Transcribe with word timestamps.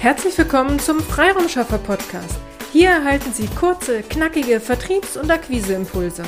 Herzlich 0.00 0.38
willkommen 0.38 0.78
zum 0.78 0.98
Freiraumschaffer 1.00 1.76
Podcast. 1.76 2.40
Hier 2.72 2.88
erhalten 2.88 3.34
Sie 3.34 3.46
kurze, 3.48 4.02
knackige 4.02 4.58
Vertriebs- 4.58 5.18
und 5.18 5.30
Akquiseimpulse. 5.30 6.22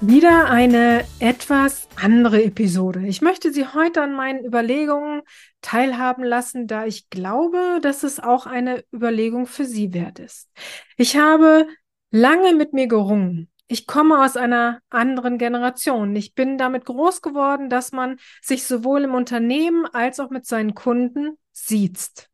Wieder 0.00 0.48
eine 0.48 1.04
etwas 1.18 1.86
andere 2.02 2.42
Episode. 2.42 3.06
Ich 3.06 3.20
möchte 3.20 3.52
Sie 3.52 3.66
heute 3.66 4.00
an 4.00 4.14
meinen 4.14 4.46
Überlegungen 4.46 5.20
teilhaben 5.60 6.24
lassen, 6.24 6.66
da 6.66 6.86
ich 6.86 7.10
glaube, 7.10 7.80
dass 7.82 8.02
es 8.02 8.18
auch 8.18 8.46
eine 8.46 8.82
Überlegung 8.94 9.44
für 9.44 9.66
Sie 9.66 9.92
wert 9.92 10.18
ist. 10.18 10.48
Ich 10.96 11.18
habe 11.18 11.66
lange 12.10 12.54
mit 12.54 12.72
mir 12.72 12.86
gerungen. 12.86 13.50
Ich 13.68 13.86
komme 13.86 14.24
aus 14.24 14.38
einer 14.38 14.80
anderen 14.88 15.36
Generation. 15.36 16.16
Ich 16.16 16.34
bin 16.34 16.56
damit 16.56 16.86
groß 16.86 17.20
geworden, 17.20 17.68
dass 17.68 17.92
man 17.92 18.16
sich 18.40 18.64
sowohl 18.64 19.04
im 19.04 19.14
Unternehmen 19.14 19.84
als 19.84 20.18
auch 20.18 20.30
mit 20.30 20.46
seinen 20.46 20.74
Kunden 20.74 21.36
sieht. 21.52 22.30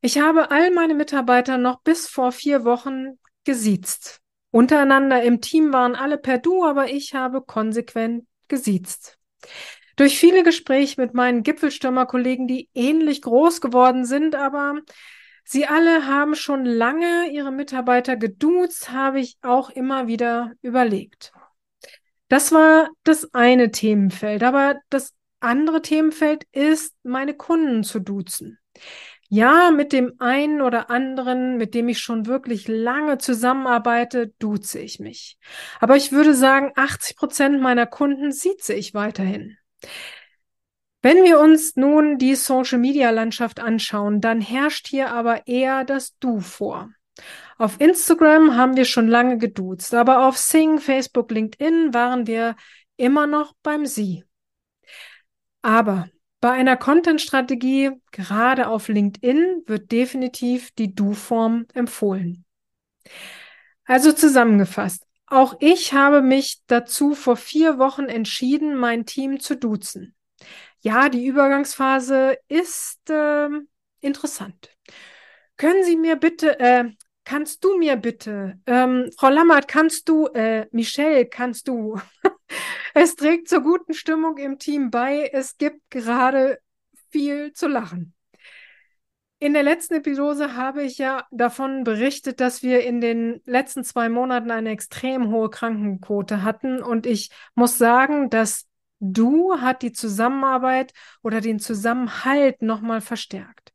Ich 0.00 0.18
habe 0.18 0.50
all 0.50 0.70
meine 0.70 0.94
Mitarbeiter 0.94 1.56
noch 1.56 1.80
bis 1.80 2.08
vor 2.08 2.32
vier 2.32 2.64
Wochen 2.64 3.18
gesiezt. 3.44 4.20
Untereinander 4.50 5.22
im 5.22 5.40
Team 5.40 5.72
waren 5.72 5.94
alle 5.94 6.18
per 6.18 6.38
Du, 6.38 6.64
aber 6.64 6.90
ich 6.90 7.14
habe 7.14 7.42
konsequent 7.42 8.26
gesiezt. 8.48 9.18
Durch 9.96 10.18
viele 10.18 10.42
Gespräche 10.42 11.00
mit 11.00 11.14
meinen 11.14 11.42
Gipfelstürmerkollegen, 11.42 12.46
die 12.46 12.68
ähnlich 12.74 13.22
groß 13.22 13.60
geworden 13.60 14.04
sind, 14.04 14.34
aber 14.34 14.80
sie 15.44 15.66
alle 15.66 16.06
haben 16.06 16.34
schon 16.34 16.64
lange 16.64 17.30
ihre 17.30 17.52
Mitarbeiter 17.52 18.16
geduzt, 18.16 18.90
habe 18.90 19.20
ich 19.20 19.38
auch 19.42 19.70
immer 19.70 20.06
wieder 20.06 20.52
überlegt. 20.62 21.32
Das 22.28 22.52
war 22.52 22.90
das 23.04 23.32
eine 23.34 23.70
Themenfeld, 23.70 24.42
aber 24.42 24.80
das 24.90 25.14
andere 25.40 25.82
Themenfeld 25.82 26.44
ist, 26.52 26.94
meine 27.02 27.34
Kunden 27.34 27.84
zu 27.84 28.00
duzen. 28.00 28.58
Ja, 29.28 29.70
mit 29.70 29.92
dem 29.92 30.14
einen 30.20 30.60
oder 30.60 30.90
anderen, 30.90 31.56
mit 31.56 31.74
dem 31.74 31.88
ich 31.88 31.98
schon 31.98 32.26
wirklich 32.26 32.68
lange 32.68 33.18
zusammenarbeite, 33.18 34.32
duze 34.38 34.78
ich 34.78 35.00
mich. 35.00 35.38
Aber 35.80 35.96
ich 35.96 36.12
würde 36.12 36.34
sagen, 36.34 36.72
80 36.76 37.16
Prozent 37.16 37.60
meiner 37.60 37.86
Kunden 37.86 38.32
sieze 38.32 38.74
ich 38.74 38.94
weiterhin. 38.94 39.56
Wenn 41.02 41.24
wir 41.24 41.38
uns 41.38 41.76
nun 41.76 42.16
die 42.16 42.34
Social-Media-Landschaft 42.34 43.60
anschauen, 43.60 44.20
dann 44.20 44.40
herrscht 44.40 44.88
hier 44.88 45.10
aber 45.12 45.46
eher 45.46 45.84
das 45.84 46.16
Du 46.18 46.40
vor. 46.40 46.90
Auf 47.58 47.80
Instagram 47.80 48.56
haben 48.56 48.76
wir 48.76 48.84
schon 48.84 49.08
lange 49.08 49.38
geduzt, 49.38 49.94
aber 49.94 50.26
auf 50.26 50.38
Sing, 50.38 50.80
Facebook, 50.80 51.30
LinkedIn 51.30 51.92
waren 51.94 52.26
wir 52.26 52.56
immer 52.96 53.26
noch 53.26 53.52
beim 53.62 53.86
Sie. 53.86 54.24
Aber 55.62 56.08
bei 56.44 56.50
einer 56.50 56.76
Content-Strategie, 56.76 57.92
gerade 58.10 58.68
auf 58.68 58.88
LinkedIn, 58.88 59.62
wird 59.64 59.90
definitiv 59.90 60.72
die 60.72 60.94
Du-Form 60.94 61.64
empfohlen. 61.72 62.44
Also 63.86 64.12
zusammengefasst, 64.12 65.06
auch 65.26 65.56
ich 65.60 65.94
habe 65.94 66.20
mich 66.20 66.60
dazu 66.66 67.14
vor 67.14 67.38
vier 67.38 67.78
Wochen 67.78 68.04
entschieden, 68.04 68.76
mein 68.76 69.06
Team 69.06 69.40
zu 69.40 69.56
duzen. 69.56 70.14
Ja, 70.80 71.08
die 71.08 71.24
Übergangsphase 71.24 72.36
ist 72.48 73.08
äh, 73.08 73.48
interessant. 74.02 74.68
Können 75.56 75.82
Sie 75.82 75.96
mir 75.96 76.16
bitte, 76.16 76.60
äh, 76.60 76.90
kannst 77.24 77.64
du 77.64 77.78
mir 77.78 77.96
bitte, 77.96 78.60
ähm, 78.66 79.08
Frau 79.16 79.30
Lammert, 79.30 79.66
kannst 79.66 80.10
du, 80.10 80.26
äh, 80.26 80.66
Michelle, 80.72 81.24
kannst 81.24 81.68
du, 81.68 81.98
es 82.94 83.16
trägt 83.16 83.48
zur 83.48 83.60
guten 83.60 83.94
Stimmung 83.94 84.38
im 84.38 84.58
Team 84.58 84.90
bei. 84.90 85.28
Es 85.32 85.58
gibt 85.58 85.90
gerade 85.90 86.58
viel 87.10 87.52
zu 87.52 87.68
lachen. 87.68 88.14
In 89.40 89.52
der 89.52 89.62
letzten 89.62 89.94
Episode 89.94 90.56
habe 90.56 90.84
ich 90.84 90.96
ja 90.96 91.26
davon 91.30 91.84
berichtet, 91.84 92.40
dass 92.40 92.62
wir 92.62 92.82
in 92.84 93.00
den 93.00 93.42
letzten 93.44 93.84
zwei 93.84 94.08
Monaten 94.08 94.50
eine 94.50 94.70
extrem 94.70 95.30
hohe 95.30 95.50
Krankenquote 95.50 96.42
hatten. 96.42 96.82
Und 96.82 97.04
ich 97.04 97.30
muss 97.54 97.76
sagen, 97.76 98.30
dass 98.30 98.66
Du 99.00 99.60
hat 99.60 99.82
die 99.82 99.92
Zusammenarbeit 99.92 100.94
oder 101.22 101.42
den 101.42 101.58
Zusammenhalt 101.58 102.62
nochmal 102.62 103.02
verstärkt. 103.02 103.74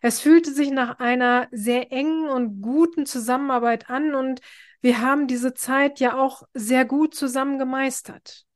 Es 0.00 0.20
fühlte 0.20 0.54
sich 0.54 0.70
nach 0.70 0.98
einer 1.00 1.48
sehr 1.50 1.92
engen 1.92 2.30
und 2.30 2.62
guten 2.62 3.04
Zusammenarbeit 3.04 3.90
an 3.90 4.14
und 4.14 4.40
wir 4.80 5.02
haben 5.02 5.26
diese 5.26 5.52
Zeit 5.52 6.00
ja 6.00 6.16
auch 6.16 6.44
sehr 6.54 6.86
gut 6.86 7.14
zusammen 7.14 7.58
gemeistert. 7.58 8.46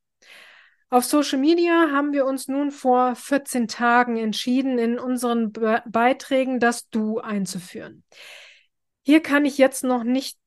Auf 0.95 1.03
Social 1.03 1.39
Media 1.39 1.89
haben 1.91 2.13
wir 2.13 2.25
uns 2.25 2.47
nun 2.47 2.71
vor 2.71 3.17
14 3.17 3.67
Tagen 3.67 4.15
entschieden, 4.15 4.79
in 4.79 4.97
unseren 4.97 5.51
Be 5.51 5.83
Beiträgen 5.85 6.61
das 6.61 6.87
Du 6.87 7.19
einzuführen. 7.19 8.05
Hier 9.01 9.21
kann 9.21 9.43
ich 9.43 9.57
jetzt 9.57 9.83
noch 9.83 10.05
nicht 10.05 10.37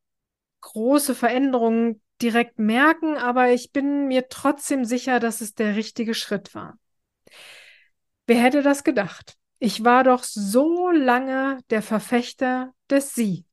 große 0.62 1.14
Veränderungen 1.14 2.00
direkt 2.22 2.58
merken, 2.58 3.18
aber 3.18 3.50
ich 3.50 3.72
bin 3.72 4.08
mir 4.08 4.30
trotzdem 4.30 4.86
sicher, 4.86 5.20
dass 5.20 5.42
es 5.42 5.52
der 5.52 5.76
richtige 5.76 6.14
Schritt 6.14 6.54
war. 6.54 6.78
Wer 8.26 8.40
hätte 8.40 8.62
das 8.62 8.84
gedacht? 8.84 9.36
Ich 9.58 9.84
war 9.84 10.02
doch 10.02 10.22
so 10.22 10.90
lange 10.90 11.58
der 11.68 11.82
Verfechter 11.82 12.72
des 12.88 13.14
Sie. 13.14 13.44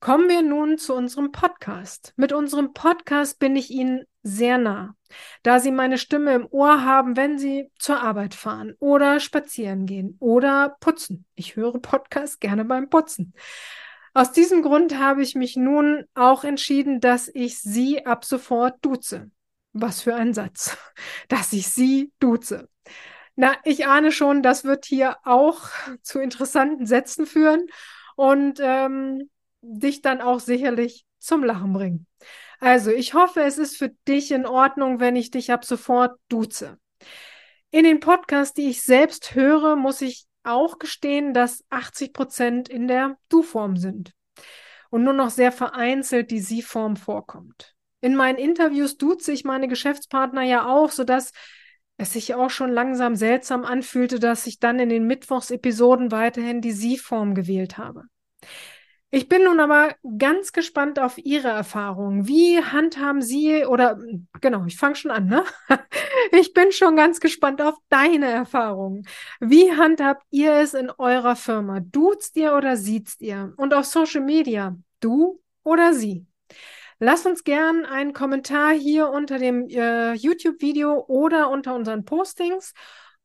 Kommen 0.00 0.28
wir 0.28 0.42
nun 0.42 0.78
zu 0.78 0.94
unserem 0.94 1.32
Podcast. 1.32 2.12
Mit 2.14 2.32
unserem 2.32 2.72
Podcast 2.72 3.40
bin 3.40 3.56
ich 3.56 3.68
Ihnen 3.70 4.04
sehr 4.22 4.56
nah, 4.56 4.94
da 5.42 5.58
Sie 5.58 5.72
meine 5.72 5.98
Stimme 5.98 6.34
im 6.34 6.46
Ohr 6.50 6.84
haben, 6.84 7.16
wenn 7.16 7.36
Sie 7.36 7.68
zur 7.80 8.00
Arbeit 8.00 8.36
fahren 8.36 8.74
oder 8.78 9.18
spazieren 9.18 9.86
gehen 9.86 10.16
oder 10.20 10.76
putzen. 10.78 11.26
Ich 11.34 11.56
höre 11.56 11.80
Podcast 11.80 12.40
gerne 12.40 12.64
beim 12.64 12.88
Putzen. 12.90 13.34
Aus 14.14 14.30
diesem 14.30 14.62
Grund 14.62 14.96
habe 14.96 15.20
ich 15.22 15.34
mich 15.34 15.56
nun 15.56 16.04
auch 16.14 16.44
entschieden, 16.44 17.00
dass 17.00 17.28
ich 17.34 17.58
Sie 17.58 18.06
ab 18.06 18.24
sofort 18.24 18.76
duze. 18.82 19.32
Was 19.72 20.02
für 20.02 20.14
ein 20.14 20.32
Satz, 20.32 20.76
dass 21.28 21.52
ich 21.52 21.66
Sie 21.68 22.12
duze. 22.20 22.68
Na, 23.34 23.56
ich 23.64 23.88
ahne 23.88 24.12
schon, 24.12 24.44
das 24.44 24.62
wird 24.62 24.84
hier 24.84 25.16
auch 25.24 25.70
zu 26.02 26.20
interessanten 26.20 26.86
Sätzen 26.86 27.26
führen 27.26 27.66
und 28.14 28.60
ähm, 28.62 29.28
dich 29.68 30.02
dann 30.02 30.20
auch 30.20 30.40
sicherlich 30.40 31.04
zum 31.18 31.44
Lachen 31.44 31.72
bringen. 31.72 32.06
Also, 32.60 32.90
ich 32.90 33.14
hoffe, 33.14 33.42
es 33.42 33.58
ist 33.58 33.76
für 33.76 33.90
dich 34.08 34.30
in 34.30 34.46
Ordnung, 34.46 35.00
wenn 35.00 35.16
ich 35.16 35.30
dich 35.30 35.52
ab 35.52 35.64
sofort 35.64 36.18
duze. 36.28 36.78
In 37.70 37.84
den 37.84 38.00
Podcasts, 38.00 38.54
die 38.54 38.70
ich 38.70 38.82
selbst 38.82 39.34
höre, 39.34 39.76
muss 39.76 40.00
ich 40.00 40.26
auch 40.42 40.78
gestehen, 40.78 41.34
dass 41.34 41.64
80 41.70 42.12
Prozent 42.12 42.68
in 42.68 42.88
der 42.88 43.16
Du-Form 43.28 43.76
sind 43.76 44.12
und 44.90 45.04
nur 45.04 45.12
noch 45.12 45.30
sehr 45.30 45.52
vereinzelt 45.52 46.30
die 46.30 46.40
Sie-Form 46.40 46.96
vorkommt. 46.96 47.74
In 48.00 48.14
meinen 48.14 48.38
Interviews 48.38 48.96
duze 48.96 49.32
ich 49.32 49.44
meine 49.44 49.68
Geschäftspartner 49.68 50.42
ja 50.42 50.66
auch, 50.66 50.90
sodass 50.90 51.32
es 51.96 52.12
sich 52.12 52.34
auch 52.34 52.50
schon 52.50 52.70
langsam 52.70 53.16
seltsam 53.16 53.64
anfühlte, 53.64 54.20
dass 54.20 54.46
ich 54.46 54.60
dann 54.60 54.78
in 54.78 54.88
den 54.88 55.06
Mittwochsepisoden 55.06 56.12
weiterhin 56.12 56.60
die 56.60 56.72
Sie-Form 56.72 57.34
gewählt 57.34 57.76
habe. 57.76 58.04
Ich 59.10 59.26
bin 59.28 59.44
nun 59.44 59.58
aber 59.58 59.94
ganz 60.18 60.52
gespannt 60.52 60.98
auf 60.98 61.16
Ihre 61.16 61.48
Erfahrungen. 61.48 62.28
Wie 62.28 62.62
handhaben 62.62 63.22
Sie 63.22 63.64
oder 63.64 63.98
genau, 64.42 64.66
ich 64.66 64.76
fange 64.76 64.96
schon 64.96 65.10
an, 65.10 65.26
ne? 65.26 65.44
Ich 66.32 66.52
bin 66.52 66.72
schon 66.72 66.96
ganz 66.96 67.20
gespannt 67.20 67.62
auf 67.62 67.74
deine 67.88 68.26
Erfahrungen. 68.26 69.06
Wie 69.40 69.72
handhabt 69.72 70.24
ihr 70.30 70.52
es 70.54 70.74
in 70.74 70.90
eurer 70.90 71.36
Firma? 71.36 71.80
Duzt 71.80 72.36
ihr 72.36 72.54
oder 72.54 72.76
siezt 72.76 73.22
ihr? 73.22 73.54
Und 73.56 73.72
auf 73.72 73.86
Social 73.86 74.20
Media, 74.20 74.76
du 75.00 75.40
oder 75.62 75.94
sie? 75.94 76.26
Lass 76.98 77.24
uns 77.24 77.44
gern 77.44 77.86
einen 77.86 78.12
Kommentar 78.12 78.72
hier 78.72 79.08
unter 79.08 79.38
dem 79.38 79.68
äh, 79.68 80.12
YouTube-Video 80.14 81.04
oder 81.06 81.48
unter 81.48 81.74
unseren 81.74 82.04
Postings. 82.04 82.74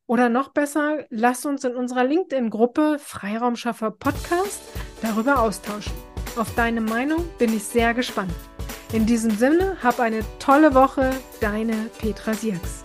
Oder 0.06 0.30
noch 0.30 0.50
besser, 0.50 1.06
lass 1.10 1.46
uns 1.46 1.64
in 1.64 1.76
unserer 1.76 2.04
LinkedIn-Gruppe 2.04 3.00
Freiraumschaffer 3.00 3.92
Podcast 3.92 4.62
darüber 5.04 5.42
austauschen. 5.42 5.94
Auf 6.36 6.56
deine 6.56 6.82
Meinung 6.82 7.26
bin 7.38 7.56
ich 7.56 7.64
sehr 7.64 7.94
gespannt. 7.94 8.34
In 8.92 9.06
diesem 9.06 9.32
Sinne, 9.32 9.78
hab 9.84 10.00
eine 10.00 10.22
tolle 10.40 10.74
Woche, 10.74 11.12
deine 11.40 11.76
Petra 12.00 12.34
Sierks. 12.34 12.84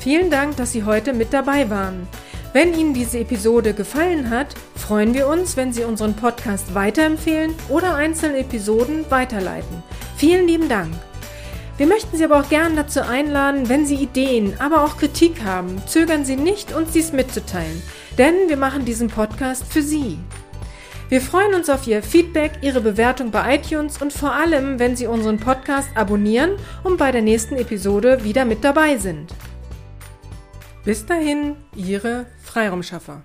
Vielen 0.00 0.30
Dank, 0.30 0.56
dass 0.56 0.72
Sie 0.72 0.84
heute 0.84 1.12
mit 1.12 1.32
dabei 1.32 1.70
waren. 1.70 2.06
Wenn 2.52 2.72
Ihnen 2.72 2.94
diese 2.94 3.18
Episode 3.18 3.74
gefallen 3.74 4.30
hat, 4.30 4.54
freuen 4.74 5.12
wir 5.12 5.28
uns, 5.28 5.56
wenn 5.56 5.72
Sie 5.72 5.84
unseren 5.84 6.14
Podcast 6.14 6.74
weiterempfehlen 6.74 7.54
oder 7.68 7.94
einzelne 7.94 8.38
Episoden 8.38 9.04
weiterleiten. 9.10 9.82
Vielen 10.16 10.46
lieben 10.46 10.68
Dank. 10.68 10.94
Wir 11.78 11.86
möchten 11.86 12.16
Sie 12.16 12.24
aber 12.24 12.40
auch 12.40 12.48
gern 12.48 12.74
dazu 12.74 13.02
einladen, 13.02 13.68
wenn 13.68 13.86
Sie 13.86 13.94
Ideen, 13.94 14.58
aber 14.58 14.82
auch 14.82 14.98
Kritik 14.98 15.44
haben, 15.44 15.80
zögern 15.86 16.24
Sie 16.24 16.34
nicht, 16.34 16.74
uns 16.74 16.90
dies 16.90 17.12
mitzuteilen, 17.12 17.80
denn 18.18 18.34
wir 18.48 18.56
machen 18.56 18.84
diesen 18.84 19.06
Podcast 19.06 19.64
für 19.72 19.80
Sie. 19.80 20.18
Wir 21.08 21.20
freuen 21.20 21.54
uns 21.54 21.70
auf 21.70 21.86
Ihr 21.86 22.02
Feedback, 22.02 22.58
Ihre 22.62 22.80
Bewertung 22.80 23.30
bei 23.30 23.54
iTunes 23.54 24.02
und 24.02 24.12
vor 24.12 24.32
allem, 24.32 24.80
wenn 24.80 24.96
Sie 24.96 25.06
unseren 25.06 25.38
Podcast 25.38 25.88
abonnieren 25.94 26.56
und 26.82 26.98
bei 26.98 27.12
der 27.12 27.22
nächsten 27.22 27.54
Episode 27.54 28.24
wieder 28.24 28.44
mit 28.44 28.64
dabei 28.64 28.98
sind. 28.98 29.32
Bis 30.84 31.06
dahin, 31.06 31.54
Ihre 31.76 32.26
Freiraumschaffer. 32.42 33.22